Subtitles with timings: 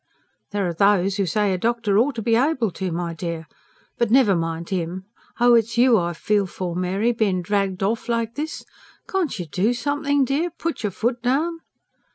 [0.49, 3.47] "There are those who say a doctor ought to be able to, my dear.
[3.99, 5.05] But never mind him.
[5.39, 8.65] Oh, it's you I feel for, Mary, being dragged off like this.
[9.07, 10.49] Can't you DO anything, dear?
[10.57, 11.59] Put your foot down?"